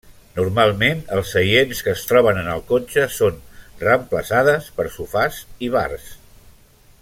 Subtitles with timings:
[0.37, 3.37] Normalment els seients que es troben en el cotxe són
[3.85, 6.13] reemplaçades per sofàs i bars.